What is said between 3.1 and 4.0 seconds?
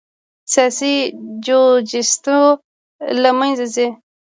له منځه ځي.